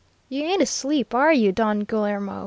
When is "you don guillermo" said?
1.31-2.39